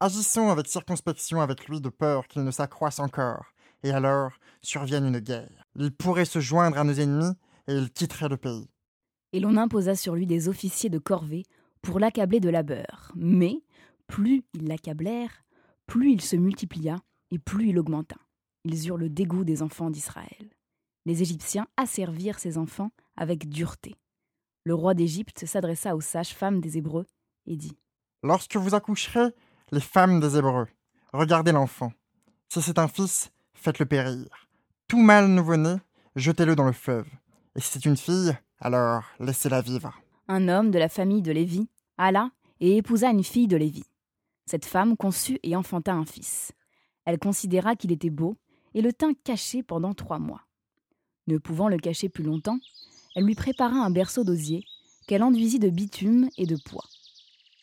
[0.00, 3.46] agissons avec circonspection avec lui de peur qu'il ne s'accroisse encore,
[3.82, 5.64] et alors survienne une guerre.
[5.74, 7.34] Il pourrait se joindre à nos ennemis
[7.66, 8.68] et il quitterait le pays
[9.32, 11.44] et l'on imposa sur lui des officiers de corvée
[11.82, 13.12] pour l'accabler de labeur.
[13.14, 13.60] Mais
[14.06, 15.44] plus ils l'accablèrent,
[15.86, 16.96] plus il se multiplia
[17.30, 18.16] et plus il augmenta.
[18.64, 20.50] Ils eurent le dégoût des enfants d'Israël.
[21.06, 23.94] Les Égyptiens asservirent ces enfants avec dureté.
[24.64, 27.06] Le roi d'Égypte s'adressa aux sages-femmes des Hébreux
[27.46, 27.78] et dit
[28.22, 29.30] Lorsque vous accoucherez,
[29.70, 30.66] les femmes des Hébreux,
[31.12, 31.92] regardez l'enfant.
[32.48, 34.48] Si c'est un fils, faites-le périr.
[34.88, 35.76] Tout mâle nouveau-né,
[36.16, 37.08] jetez-le dans le fleuve.
[37.54, 39.94] Et si c'est une fille, alors, laissez-la vivre.
[40.26, 43.84] Un homme de la famille de Lévi alla et épousa une fille de Lévi.
[44.46, 46.52] Cette femme conçut et enfanta un fils.
[47.04, 48.36] Elle considéra qu'il était beau
[48.74, 50.42] et le tint caché pendant trois mois.
[51.26, 52.58] Ne pouvant le cacher plus longtemps,
[53.14, 54.64] elle lui prépara un berceau d'osier
[55.06, 56.84] qu'elle enduisit de bitume et de pois.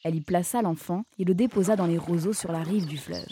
[0.03, 3.27] Elle y plaça l'enfant et le déposa dans les roseaux sur la rive du fleuve.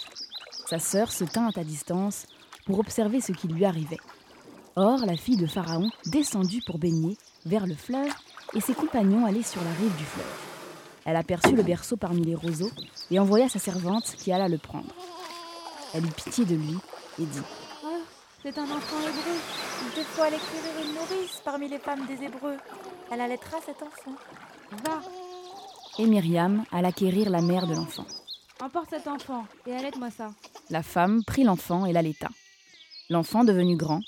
[0.68, 2.26] Sa sœur se tint à distance
[2.66, 4.00] pour observer ce qui lui arrivait.
[4.76, 8.14] Or, la fille de Pharaon descendit pour baigner vers le fleuve
[8.54, 10.26] et ses compagnons allaient sur la rive du fleuve.
[11.06, 12.72] Elle aperçut le berceau parmi les roseaux
[13.12, 14.94] et envoya sa servante qui alla le prendre.
[15.94, 16.78] Elle eut pitié de lui
[17.20, 17.42] et dit
[17.84, 17.88] oh,
[18.42, 19.38] C'est un enfant hébreu.
[19.86, 22.58] Il te faut aller quérir une nourrice parmi les femmes des Hébreux.
[23.12, 24.16] Elle allaitera cet enfant.
[24.84, 25.02] Va.
[26.00, 28.06] Et Myriam alla quérir la mère de l'enfant.
[28.62, 30.32] Emporte cet enfant et allaite-moi ça.
[30.70, 32.30] La femme prit l'enfant et l'allaita.
[33.10, 34.00] L'enfant devenu grand,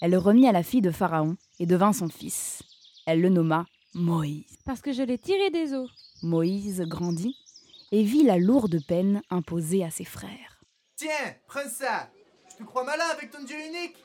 [0.00, 2.62] elle le remit à la fille de Pharaon et devint son fils.
[3.06, 4.56] Elle le nomma Moïse.
[4.64, 5.88] Parce que je l'ai tiré des eaux.
[6.22, 7.36] Moïse grandit
[7.92, 10.62] et vit la lourde peine imposée à ses frères.
[10.96, 12.10] Tiens, prends ça.
[12.50, 13.96] Je te crois malin avec ton dieu unique?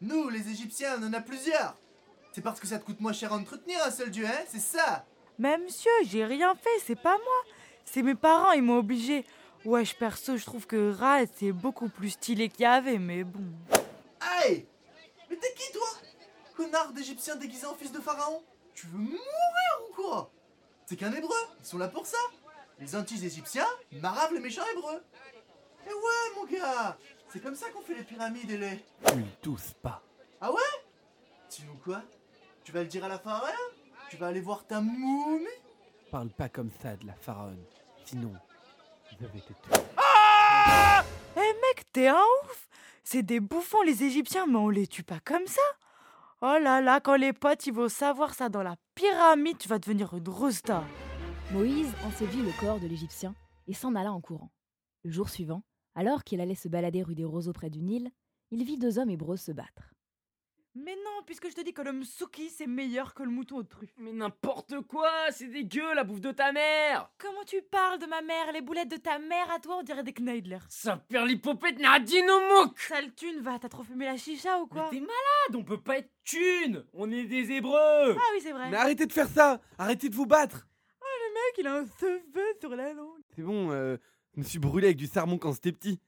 [0.00, 1.76] Nous, les Égyptiens, on en a plusieurs.
[2.32, 4.60] C'est parce que ça te coûte moins cher à entretenir un seul dieu, hein C'est
[4.60, 5.06] ça
[5.38, 7.54] Mais monsieur, j'ai rien fait, c'est pas moi.
[7.84, 9.24] C'est mes parents, ils m'ont obligé.
[9.64, 13.44] Wesh, perso, je trouve que Ra, c'est beaucoup plus stylé qu'il y avait, mais bon.
[14.20, 14.66] Hey
[15.30, 15.86] Mais t'es qui, toi?
[16.62, 18.42] Connard d'Égyptien déguisé en fils de pharaon
[18.74, 19.18] Tu veux mourir
[19.88, 20.30] ou quoi?
[20.86, 22.18] C'est qu'un hébreu, ils sont là pour ça.
[22.78, 25.02] Les antilles égyptiens maravent les méchants hébreux.
[25.86, 26.96] Eh ouais, mon gars
[27.32, 28.84] C'est comme ça qu'on fait les pyramides et les.
[29.14, 30.02] Ils tous pas.
[30.40, 30.60] Ah ouais?
[31.48, 32.02] Sinon quoi?
[32.64, 33.48] Tu vas le dire à la pharaon?
[34.10, 35.46] Tu vas aller voir ta momie?
[36.10, 37.58] Parle pas comme ça de la pharaon.
[38.04, 38.32] Sinon,
[39.18, 39.82] vous avez été tués.
[39.96, 41.02] Ah
[41.36, 42.68] Eh mec, t'es un ouf
[43.04, 45.62] C'est des bouffons les Égyptiens, mais on les tue pas comme ça
[46.44, 50.12] Oh là là, quand les potes vont savoir ça dans la pyramide, tu vas devenir
[50.12, 50.82] une rosta.
[51.52, 53.36] Moïse ensevit le corps de l'Égyptien
[53.68, 54.50] et s'en alla en courant.
[55.04, 55.62] Le jour suivant,
[55.94, 58.10] alors qu'il allait se balader rue des Roseaux près du Nil,
[58.50, 59.91] il vit deux hommes hébreux se battre.
[60.74, 63.62] Mais non, puisque je te dis que le msouki c'est meilleur que le mouton aux
[63.62, 63.92] truffes.
[63.98, 68.22] Mais n'importe quoi, c'est dégueu la bouffe de ta mère Comment tu parles de ma
[68.22, 70.58] mère Les boulettes de ta mère à toi, on dirait des Kneidler.
[70.70, 74.98] Ça perd l'hypopète Nadinomouk Sale thune, va, t'as trop fumé la chicha ou quoi Mais
[74.98, 78.70] t'es malade, on peut pas être thune On est des hébreux Ah oui, c'est vrai.
[78.70, 80.66] Mais arrêtez de faire ça Arrêtez de vous battre
[81.02, 83.20] Oh le mec, il a un cheveu sur la langue.
[83.36, 83.98] C'est bon, euh,
[84.34, 86.00] je me suis brûlé avec du sarmon quand c'était petit.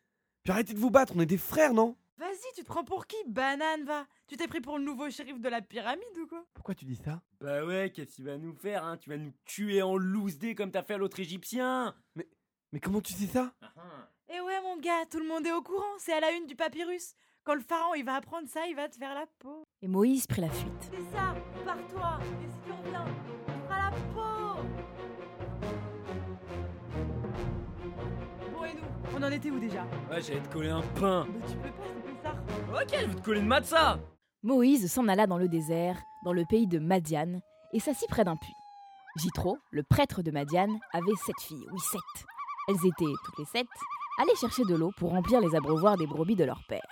[0.42, 1.96] Puis arrêtez de vous battre, on est des frères, non?
[2.44, 4.06] Vas-y, tu te prends pour qui, banane, va?
[4.26, 6.44] Tu t'es pris pour le nouveau shérif de la pyramide ou quoi?
[6.52, 7.22] Pourquoi tu dis ça?
[7.40, 8.96] Bah ouais, qu'est-ce que tu vas nous faire, hein?
[8.98, 12.28] Tu vas nous tuer en loose dé comme t'as fait à l'autre égyptien Mais,
[12.72, 13.54] mais comment tu sais ça?
[14.28, 16.54] Eh ouais, mon gars, tout le monde est au courant, c'est à la une du
[16.56, 17.14] papyrus.
[17.44, 19.64] Quand le pharaon il va apprendre ça, il va te faire la peau.
[19.80, 20.72] et Moïse prit la fuite.
[20.90, 23.04] C'est ça, pars-toi, et si tu reviens,
[23.46, 24.60] tu feras la peau
[28.52, 29.84] Bon, et nous On en était où déjà?
[30.10, 31.26] Ouais, j'allais te coller un pain.
[31.30, 32.13] Mais tu peux pas, c'est bizarre.
[32.26, 33.98] Ok, je vais te coller une matza.
[34.42, 37.40] Moïse s'en alla dans le désert, dans le pays de Madian,
[37.72, 38.52] et s'assit près d'un puits.
[39.16, 42.26] Jitro, le prêtre de Madian, avait sept filles, oui sept.
[42.68, 43.66] Elles étaient, toutes les sept,
[44.18, 46.86] allées chercher de l'eau pour remplir les abreuvoirs des brebis de leur père.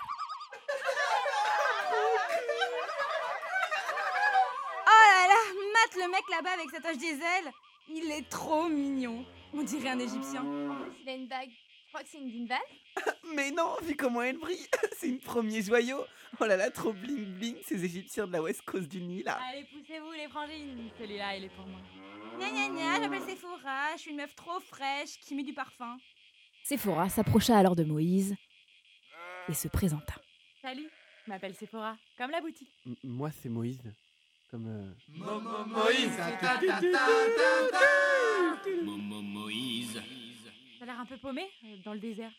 [4.86, 5.40] Oh là là,
[5.72, 7.50] mate le mec là-bas avec sa tache diesel.
[7.88, 9.24] Il est trop mignon.
[9.52, 10.44] On dirait un Égyptien.
[11.02, 11.50] Il a une bague.
[11.92, 12.48] Crois que c'est une.
[13.36, 14.66] Mais non, vu comment elle brille,
[14.98, 16.02] c'est une premier joyau.
[16.40, 19.38] Oh là là, trop bling bling, ces Égyptiens de la West Coast du Nil là.
[19.50, 20.88] Allez, poussez-vous les frangines.
[20.98, 21.80] Celui-là, il est pour moi.
[22.38, 25.52] Gna gna gna, je m'appelle Sephora, je suis une meuf trop fraîche qui met du
[25.52, 25.98] parfum.
[26.64, 28.34] Séphora s'approcha alors de Moïse
[29.50, 30.14] et se présenta.
[30.62, 30.88] Salut,
[31.26, 32.70] je m'appelle Sephora, comme la boutique.
[32.86, 33.82] M- moi, c'est Moïse.
[34.50, 34.66] Comme.
[34.66, 36.18] euh, Moïse
[38.82, 40.02] Momo Moïse.
[40.82, 42.32] Ça a l'air un peu paumé euh, dans le désert.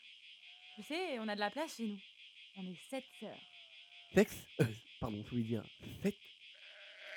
[0.76, 1.98] Tu sais, on a de la place chez nous.
[2.58, 3.38] On est sept sœurs.
[4.12, 4.66] Sexe Euh,
[5.00, 5.64] Pardon, je voulais dire.
[6.02, 6.18] Sexe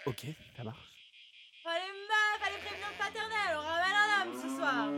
[0.06, 0.26] Ok,
[0.56, 0.80] ça marche.
[1.66, 4.88] Oh les meufs, allez prévenir le paternel, on ramène un homme ce soir.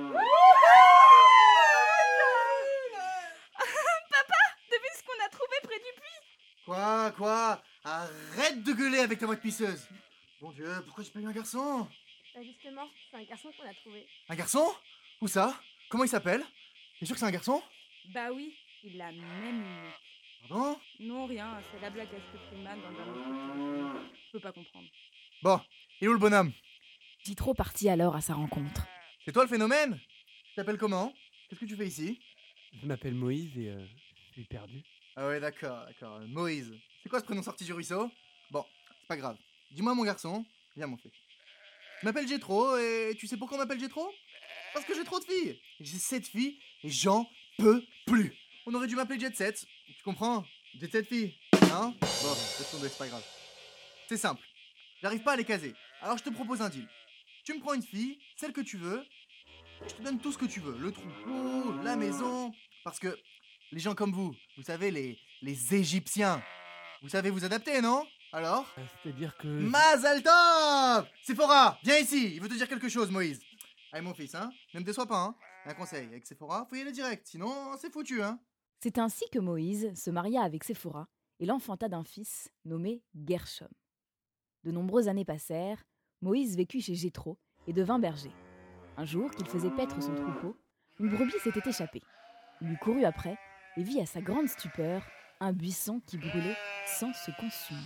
[4.70, 6.22] Devine ce qu'on a trouvé près du puits.
[6.64, 7.64] Quoi, quoi?
[7.84, 9.88] Arrête de gueuler avec ta voix de pisseuse
[10.42, 11.88] Mon dieu, pourquoi j'ai pas eu un garçon?
[12.36, 14.08] Bah justement, c'est un garçon qu'on a trouvé.
[14.30, 14.72] Un garçon?
[15.22, 15.60] Où ça?
[15.90, 16.44] Comment il s'appelle?
[17.00, 17.62] T'es sûr que c'est un garçon?
[18.14, 20.78] Bah oui, il a même une Pardon?
[21.00, 24.88] Non, rien, c'est la blague d'Astrid Freeman dans le dernier Je peux pas comprendre.
[25.42, 25.60] Bon,
[26.00, 26.52] il est où le bonhomme?
[27.24, 28.88] Jitro partit alors à sa rencontre.
[29.26, 30.00] C'est toi le phénomène?
[30.50, 31.12] Tu t'appelles comment?
[31.50, 32.20] Qu'est-ce que tu fais ici?
[32.80, 33.86] Je m'appelle Moïse et euh,
[34.28, 34.84] je suis perdu.
[35.16, 36.20] Ah ouais, d'accord, d'accord.
[36.28, 36.72] Moïse.
[37.02, 38.12] C'est quoi ce prénom sorti du ruisseau?
[38.52, 38.64] Bon,
[39.02, 39.38] c'est pas grave.
[39.72, 40.46] Dis-moi mon garçon.
[40.76, 41.12] Viens mon fils.
[42.02, 44.08] Je m'appelle Jétro et tu sais pourquoi on m'appelle Jétro
[44.74, 45.60] Parce que j'ai trop de filles.
[45.80, 47.28] J'ai sept filles et j'en
[47.58, 48.34] peux plus.
[48.66, 49.66] On aurait dû m'appeler Jet Set.
[49.88, 50.46] Tu comprends?
[50.80, 51.36] Jet Set filles.
[51.72, 51.94] Hein?
[52.00, 53.24] Bon, c'est pas grave.
[54.08, 54.42] C'est simple.
[55.02, 55.74] J'arrive pas à les caser.
[56.02, 56.88] Alors je te propose un deal.
[57.44, 59.04] Tu me prends une fille, celle que tu veux,
[59.86, 60.78] et je te donne tout ce que tu veux.
[60.78, 62.54] Le troupeau, la maison.
[62.84, 63.18] Parce que
[63.72, 66.44] les gens comme vous, vous savez, les, les Égyptiens,
[67.02, 68.06] vous savez vous adapter, non?
[68.32, 68.66] Alors?
[68.78, 69.48] Euh, C'est-à-dire que.
[69.48, 73.40] Mazal Tov Sephora, viens ici, il veut te dire quelque chose, Moïse.
[73.92, 76.82] Allez, mon fils, hein Ne me déçois pas, hein Un conseil, avec Sephora, faut y
[76.82, 78.40] aller direct, sinon c'est foutu, hein
[78.84, 81.08] C'est ainsi que Moïse se maria avec Séphora
[81.40, 83.70] et l'enfanta d'un fils nommé Gershom.
[84.64, 85.84] De nombreuses années passèrent,
[86.22, 88.32] Moïse vécut chez Jéthro et devint berger.
[88.98, 90.56] Un jour qu'il faisait paître son troupeau,
[91.00, 92.04] une brebis s'était échappée.
[92.62, 93.38] Il lui courut après
[93.78, 95.02] et vit à sa grande stupeur
[95.40, 97.80] un buisson qui brûlait sans se consumer.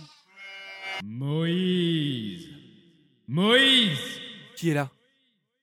[1.04, 2.48] Moïse
[3.28, 4.20] Moïse
[4.56, 4.90] Qui est là?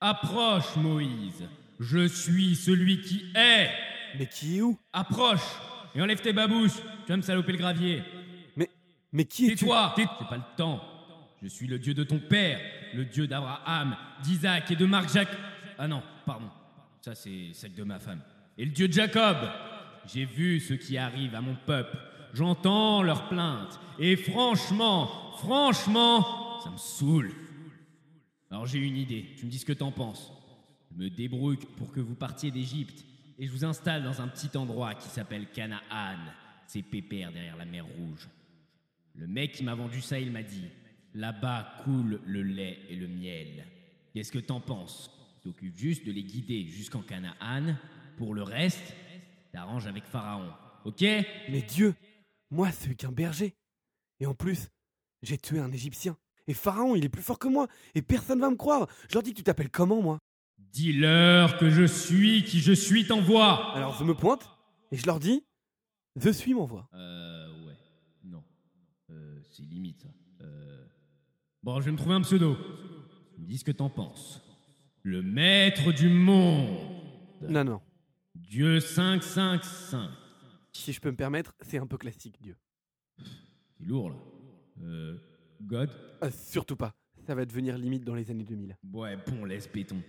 [0.01, 1.48] Approche, Moïse
[1.80, 3.69] Je suis celui qui est
[4.18, 4.77] Mais qui est où?
[4.92, 5.42] Approche
[5.95, 8.01] Et enlève tes babouches Tu vas me saloper le gravier
[9.13, 9.57] Mais qui es-tu?
[9.57, 10.81] Tais-toi Tais- C'est pas le temps
[11.44, 12.59] Je suis le Dieu de ton père,
[12.95, 15.36] le Dieu d'Abraham, d'Isaac et de Marc Jacques.
[15.77, 16.50] Ah non, pardon.
[17.01, 18.21] Ça, c'est celle de ma femme.
[18.57, 19.38] Et le Dieu de Jacob
[20.12, 21.98] J'ai vu ce qui arrive à mon peuple.
[22.33, 23.80] J'entends leurs plaintes.
[24.00, 25.09] Et franchement,
[25.39, 27.31] franchement, ça me saoule.
[28.51, 29.25] Alors j'ai une idée.
[29.38, 30.31] Tu me dis ce que t'en penses.
[30.91, 33.05] Je me débrouille pour que vous partiez d'Égypte.
[33.39, 36.20] Et je vous installe dans un petit endroit qui s'appelle Canaan.
[36.67, 38.27] C'est pépère derrière la mer Rouge.
[39.15, 40.65] Le mec qui m'a vendu ça, il m'a dit
[41.13, 43.65] Là-bas coule le lait et le miel.
[44.13, 45.10] Qu'est-ce que t'en penses?
[45.43, 47.75] T'occupes juste de les guider jusqu'en Canaan.
[48.17, 48.93] Pour le reste,
[49.51, 50.51] t'arranges avec Pharaon.
[50.86, 51.01] Ok?
[51.01, 51.96] Mais Dieu
[52.50, 53.55] Moi, suis qu'un berger.
[54.20, 54.67] Et en plus,
[55.24, 56.17] j'ai tué un Égyptien.
[56.48, 57.67] Et Pharaon, il est plus fort que moi.
[57.95, 58.88] Et personne va me croire.
[59.10, 60.19] Je leur dis que tu t'appelles comment, moi?
[60.57, 64.50] Dis-leur que je suis qui je suis t'envoie Alors je me pointe
[64.91, 65.43] et je leur dis
[66.15, 66.88] Je suis mon voix.
[66.93, 67.77] Euh, ouais.
[68.24, 68.43] Non.
[69.10, 70.07] Euh, c'est limite, ça.
[70.41, 70.86] Euh...
[71.62, 72.57] Bon, je vais me trouver un pseudo.
[73.38, 74.41] Me dis ce que t'en penses.
[75.03, 76.77] Le maître du monde.
[77.41, 77.81] Non, non.
[78.36, 80.10] Dieu 555.
[80.74, 82.55] Si je peux me permettre, c'est un peu classique, Dieu.
[83.17, 84.15] C'est lourd, là.
[84.83, 85.17] Euh...
[85.65, 85.89] God?
[86.24, 86.94] Euh, surtout pas.
[87.25, 88.77] Ça va devenir limite dans les années 2000.
[88.94, 90.01] Ouais, bon, laisse béton.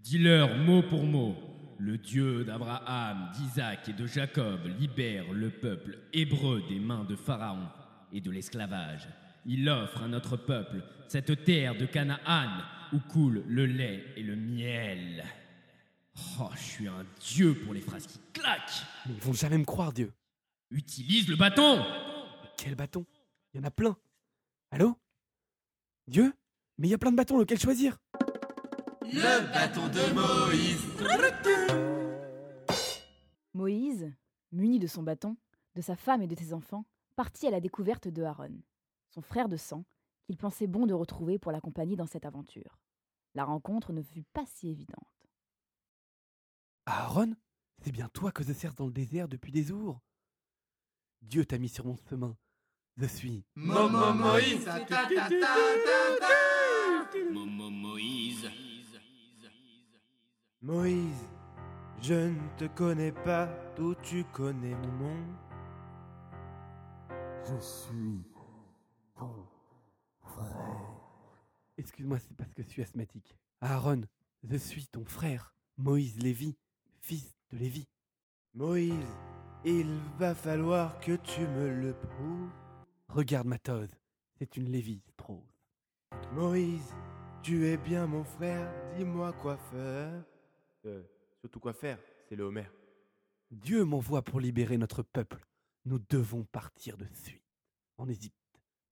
[0.00, 1.36] Dis-leur mot pour mot.
[1.78, 7.68] Le Dieu d'Abraham, d'Isaac et de Jacob libère le peuple hébreu des mains de Pharaon
[8.12, 9.08] et de l'esclavage.
[9.44, 14.36] Il offre à notre peuple cette terre de Canaan où coule le lait et le
[14.36, 15.24] miel.
[16.38, 18.84] Oh, je suis un dieu pour les phrases qui claquent.
[19.06, 20.12] Mais ils vont jamais me croire, Dieu.
[20.70, 21.84] Utilise le bâton
[22.56, 23.04] Quel bâton?
[23.52, 23.96] Il y en a plein.
[24.72, 24.96] Allô?
[26.06, 26.32] Dieu?
[26.78, 27.98] Mais il y a plein de bâtons, lequel choisir?
[29.02, 30.80] Le bâton de Moïse.
[33.52, 34.10] Moïse,
[34.50, 35.36] muni de son bâton,
[35.74, 36.86] de sa femme et de ses enfants,
[37.16, 38.62] partit à la découverte de Aaron,
[39.10, 39.84] son frère de sang,
[40.24, 42.78] qu'il pensait bon de retrouver pour l'accompagner dans cette aventure.
[43.34, 45.28] La rencontre ne fut pas si évidente.
[46.86, 47.34] Aaron?
[47.82, 50.00] C'est bien toi que je sers dans le désert depuis des jours
[51.20, 52.38] Dieu t'a mis sur mon chemin.
[52.96, 53.44] Je suis.
[53.56, 54.68] Momo Moïse.
[57.32, 58.50] Momo Moïse.
[60.60, 61.28] Moïse,
[62.00, 65.26] je ne te connais pas, d'où tu connais mon nom?
[67.44, 68.22] Je suis
[69.16, 69.48] ton
[70.20, 71.02] frère.
[71.76, 73.36] Excuse-moi, c'est parce que je suis asthmatique.
[73.60, 74.02] Aaron,
[74.44, 76.56] je suis ton frère, Moïse Lévi,
[77.00, 77.88] fils de Lévi.
[78.54, 79.16] Moïse,
[79.64, 82.50] il va falloir que tu me le prouves.
[83.14, 83.90] Regarde ma tose,
[84.38, 85.44] c'est une Lévi Strauss.
[86.32, 86.94] Moïse,
[87.42, 90.24] tu es bien mon frère, dis-moi quoi faire.
[90.86, 91.02] Euh,
[91.38, 92.70] surtout quoi faire, c'est le Homer.
[93.50, 95.44] Dieu m'envoie pour libérer notre peuple.
[95.84, 97.44] Nous devons partir de suite,
[97.98, 98.34] en Égypte.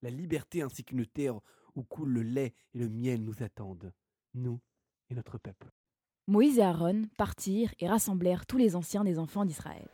[0.03, 1.41] La liberté ainsi qu'une terre
[1.75, 3.91] où coule le lait et le miel nous attendent,
[4.35, 4.61] nous
[5.09, 5.73] et notre peuple.
[6.27, 9.89] Moïse et Aaron partirent et rassemblèrent tous les anciens des enfants d'Israël.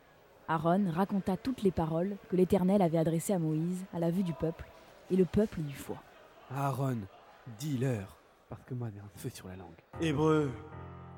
[0.49, 4.31] Aaron raconta toutes les paroles que l'Éternel avait adressées à Moïse à la vue du
[4.31, 4.65] peuple,
[5.11, 5.97] et le peuple y eut foi.
[6.49, 6.99] Aaron,
[7.59, 9.75] dis-leur, parce que moi j'ai un feu sur la langue.
[9.99, 10.49] Hébreu,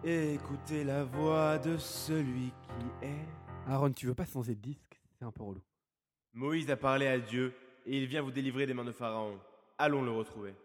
[0.04, 3.28] écoutez la voix de celui qui est.
[3.68, 5.00] Aaron, tu veux pas changer de disque?
[5.20, 5.62] C'est un peu relou.
[6.34, 7.54] Moïse a parlé à Dieu,
[7.86, 9.38] et il vient vous délivrer des mains de Pharaon.
[9.78, 10.56] Allons le retrouver.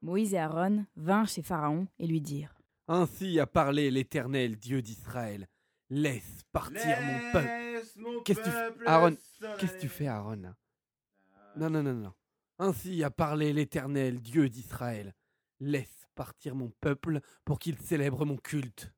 [0.00, 2.54] Moïse et Aaron vinrent chez Pharaon et lui dirent
[2.88, 5.48] Ainsi a parlé l'Éternel, Dieu d'Israël.
[5.88, 8.22] Laisse partir mon peuple.
[8.24, 9.16] Qu'est-ce que tu fais Aaron,
[9.58, 10.56] qu'est-ce que tu fais, Aaron là?
[11.56, 12.14] Non, non, non, non.
[12.58, 15.14] Ainsi a parlé l'Éternel, Dieu d'Israël.
[15.60, 18.92] Laisse partir mon peuple pour qu'il célèbre mon culte.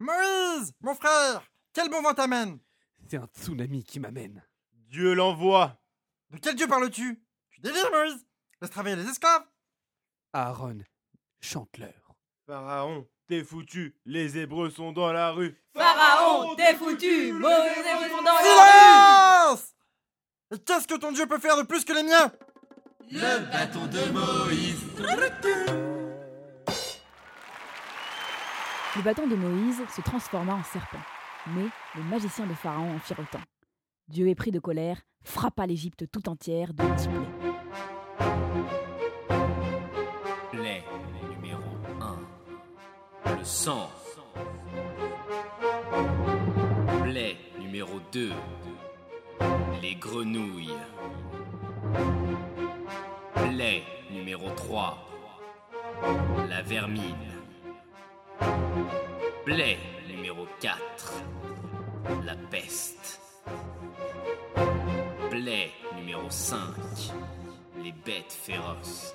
[0.00, 2.58] Moïse, mon frère, quel bon vent t'amène?
[3.06, 4.42] C'est un tsunami qui m'amène.
[4.72, 5.80] Dieu l'envoie.
[6.30, 7.22] De quel Dieu parles-tu?
[7.50, 8.26] Tu délires, Moïse?
[8.60, 9.44] Laisse travailler les esclaves
[10.32, 10.78] Aaron,
[11.40, 12.16] chante-leur.
[12.46, 15.56] Pharaon, t'es foutu, les Hébreux sont dans la rue.
[15.76, 19.74] Pharaon, t'es foutu, Moïse Hébreux sont dans la Silence
[20.52, 22.30] Et qu'est-ce que ton Dieu peut faire de plus que les miens?
[23.10, 24.80] Le bâton de Moïse.
[28.96, 31.02] Le bâton de Moïse se transforma en serpent,
[31.48, 31.66] mais
[31.96, 33.42] les magiciens de Pharaon en firent autant.
[34.08, 37.54] Dieu, épris de colère, frappa l'Égypte tout entière de dix plaies.
[43.44, 43.90] Sang.
[47.02, 48.32] Plaie numéro 2.
[49.82, 50.74] Les grenouilles.
[53.34, 54.98] Plaie numéro 3.
[56.48, 57.32] La vermine.
[59.44, 61.12] Plaie numéro 4.
[62.24, 63.20] La peste.
[65.30, 66.56] Plaie numéro 5.
[67.82, 69.14] Les bêtes féroces.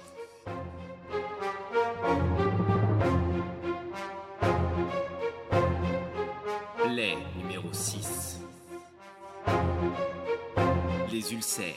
[11.32, 11.74] Ulcères.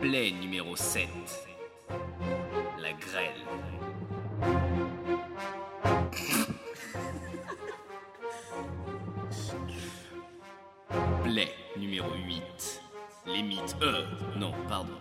[0.00, 1.08] Plaie numéro 7.
[2.78, 3.32] La grêle.
[11.22, 12.82] Plaie numéro 8.
[13.26, 13.76] Les mythes.
[13.80, 14.04] Euh,
[14.36, 14.98] non, pardon.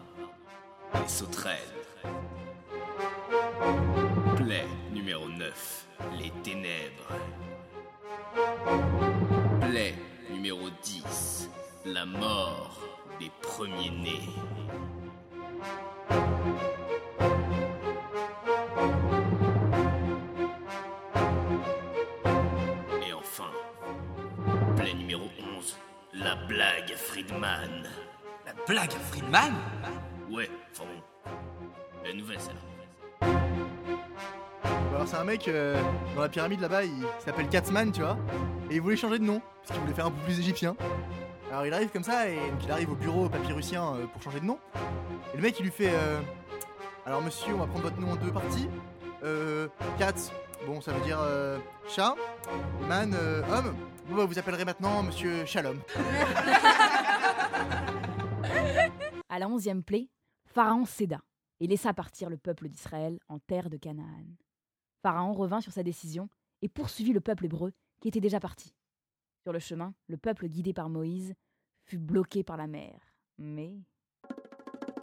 [0.93, 1.59] Les sauterelles.
[4.37, 5.87] Plaie numéro 9.
[6.17, 7.11] Les ténèbres.
[9.59, 9.95] Plaie
[10.31, 11.49] numéro 10.
[11.85, 12.79] La mort
[13.19, 14.27] des premiers-nés.
[23.07, 23.51] Et enfin,
[24.75, 25.25] plaie numéro
[25.57, 25.77] 11.
[26.13, 27.83] La blague à Friedman.
[28.47, 29.53] La blague à Friedman?
[30.31, 31.31] Ouais, enfin bon.
[32.03, 32.61] La nouvelle, celle-là.
[34.95, 35.79] Alors c'est un mec euh,
[36.15, 38.17] dans la pyramide là-bas, il s'appelle Katzman, tu vois,
[38.71, 40.75] et il voulait changer de nom, parce qu'il voulait faire un peu plus égyptien.
[41.55, 44.45] Alors il arrive comme ça, et il arrive au bureau papyrusien euh, pour changer de
[44.45, 44.59] nom.
[45.33, 46.19] Et le mec il lui fait euh,
[47.05, 48.67] Alors monsieur, on va prendre votre nom en deux parties.
[49.23, 50.33] Euh, Katz,
[50.65, 51.17] bon ça veut dire
[51.87, 52.13] chat,
[52.89, 53.15] man,
[53.49, 53.73] homme.
[54.09, 55.79] Bon bah vous appellerez maintenant monsieur Shalom.
[59.29, 60.09] À la onzième plaie,
[60.47, 61.21] Pharaon céda
[61.61, 64.25] et laissa partir le peuple d'Israël en terre de Canaan.
[65.01, 66.27] Pharaon revint sur sa décision
[66.61, 67.71] et poursuivit le peuple hébreu
[68.01, 68.75] qui était déjà parti.
[69.43, 71.33] Sur le chemin, le peuple guidé par Moïse
[71.85, 72.99] fut bloqué par la mer.
[73.37, 73.73] Mais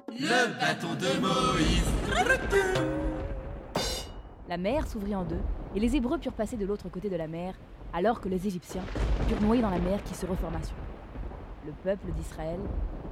[0.08, 1.84] Le bâton de Moïse.
[4.48, 5.40] La mer s'ouvrit en deux
[5.74, 7.54] et les Hébreux purent passer de l'autre côté de la mer,
[7.92, 8.84] alors que les Égyptiens
[9.28, 11.66] purent noyer dans la mer qui se reforma sur eux.
[11.66, 12.60] Le peuple d'Israël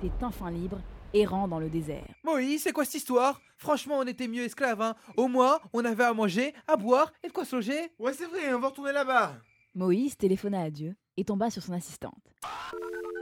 [0.02, 0.80] était enfin libre,
[1.14, 2.04] errant dans le désert.
[2.24, 3.40] Moïse, c'est quoi cette histoire?
[3.56, 4.94] Franchement, on était mieux esclaves, hein.
[5.16, 7.92] Au moins, on avait à manger, à boire et de quoi se loger.
[7.98, 9.34] Ouais, c'est vrai, on va retourner là-bas.
[9.74, 12.32] Moïse téléphona à Dieu et tomba sur son assistante.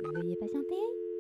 [0.03, 0.75] Veuillez patienter,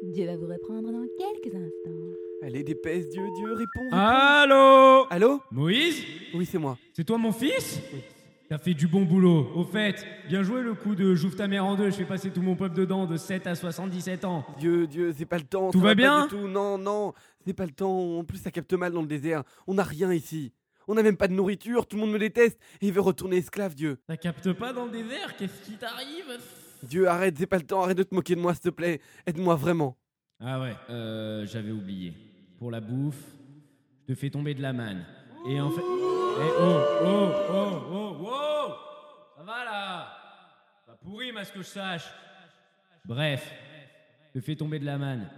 [0.04, 2.14] Dieu va vous reprendre dans quelques instants.
[2.42, 3.85] Est d'épaisse, Dieu, Dieu, réponds.
[3.85, 3.97] réponds.
[3.97, 5.06] Allô?
[5.11, 5.40] Allô?
[5.50, 6.02] Moïse?
[6.35, 6.78] Oui, c'est moi.
[6.94, 7.80] C'est toi mon fils?
[8.49, 9.50] T'as fait du bon boulot.
[9.56, 12.30] Au fait, bien joué le coup de j'ouvre ta mère en deux, je fais passer
[12.30, 14.47] tout mon peuple dedans de 7 à 77 ans.
[14.58, 15.70] Dieu, Dieu, c'est pas le temps.
[15.70, 16.23] Tout ça va pas bien?
[16.23, 16.49] du tout.
[16.49, 17.12] Non, non,
[17.44, 18.18] c'est pas le temps.
[18.18, 19.42] En plus, ça capte mal dans le désert.
[19.66, 20.52] On n'a rien ici.
[20.87, 23.37] On n'a même pas de nourriture, tout le monde me déteste et il veut retourner
[23.38, 23.99] esclave, Dieu.
[24.06, 25.37] Ça capte pas dans le désert?
[25.37, 26.38] Qu'est-ce qui t'arrive?
[26.82, 29.00] Dieu, arrête, c'est pas le temps, arrête de te moquer de moi, s'il te plaît.
[29.26, 29.97] Aide-moi vraiment.
[30.40, 32.12] Ah ouais, euh, j'avais oublié.
[32.58, 33.23] Pour la bouffe,
[34.02, 35.04] je te fais tomber de la manne.
[35.49, 35.82] Et en fait...
[35.82, 38.73] Eh oh, oh, oh, oh, oh
[39.37, 40.08] Ça va là?
[40.87, 42.08] Pas pourri, mais à ce que je sache.
[43.04, 43.52] Bref,
[44.28, 45.28] je te fais tomber de la manne.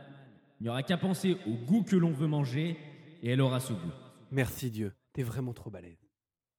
[0.61, 2.76] Il n'y aura qu'à penser au goût que l'on veut manger,
[3.23, 3.92] et elle aura ce goût.
[4.30, 4.92] Merci, Dieu.
[5.14, 6.06] T'es vraiment trop balèze.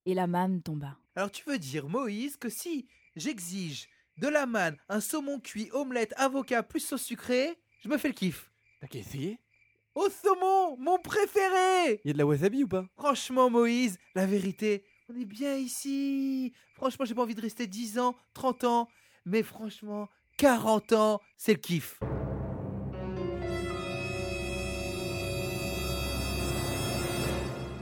[0.06, 0.98] Et la manne tomba.
[1.16, 3.88] Alors tu veux dire, Moïse, que si j'exige
[4.18, 8.14] de la manne, un saumon cuit, omelette, avocat plus sauce sucrée, je me fais le
[8.14, 8.52] kiff.
[8.80, 9.40] T'as qu'à essayer
[9.96, 12.86] Au saumon, mon préféré Y a de la wasabi ou pas?
[12.96, 16.54] Franchement, Moïse, la vérité, on est bien ici.
[16.74, 18.88] Franchement, j'ai pas envie de rester 10 ans, 30 ans,
[19.26, 22.00] mais franchement, 40 ans, c'est le kiff.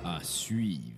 [0.04, 0.89] À suivre.